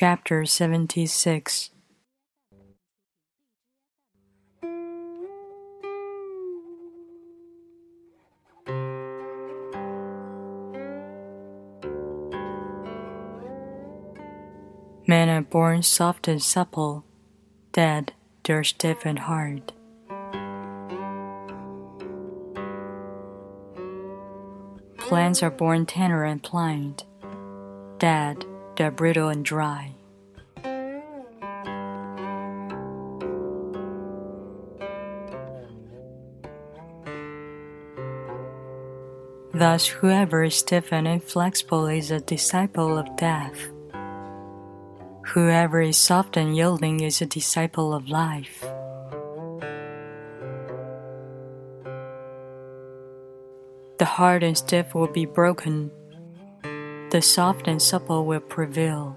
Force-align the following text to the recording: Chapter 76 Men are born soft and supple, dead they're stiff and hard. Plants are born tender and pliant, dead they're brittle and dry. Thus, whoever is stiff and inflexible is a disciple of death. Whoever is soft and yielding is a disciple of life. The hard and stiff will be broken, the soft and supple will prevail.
Chapter 0.00 0.46
76 0.46 1.70
Men 15.04 15.28
are 15.28 15.42
born 15.42 15.82
soft 15.82 16.28
and 16.28 16.40
supple, 16.40 17.04
dead 17.72 18.12
they're 18.44 18.62
stiff 18.62 19.04
and 19.04 19.18
hard. 19.18 19.72
Plants 24.98 25.42
are 25.42 25.50
born 25.50 25.86
tender 25.86 26.22
and 26.22 26.40
pliant, 26.40 27.04
dead 27.98 28.44
they're 28.78 28.92
brittle 28.92 29.28
and 29.28 29.44
dry. 29.44 29.92
Thus, 39.52 39.88
whoever 39.88 40.44
is 40.44 40.54
stiff 40.54 40.92
and 40.92 41.08
inflexible 41.08 41.88
is 41.88 42.12
a 42.12 42.20
disciple 42.20 42.96
of 42.96 43.16
death. 43.16 43.58
Whoever 45.34 45.80
is 45.80 45.96
soft 45.96 46.36
and 46.36 46.56
yielding 46.56 47.00
is 47.00 47.20
a 47.20 47.26
disciple 47.26 47.92
of 47.92 48.08
life. 48.08 48.64
The 53.98 54.04
hard 54.04 54.44
and 54.44 54.56
stiff 54.56 54.94
will 54.94 55.08
be 55.08 55.26
broken, 55.26 55.90
the 57.10 57.22
soft 57.22 57.68
and 57.68 57.80
supple 57.80 58.26
will 58.26 58.40
prevail. 58.40 59.16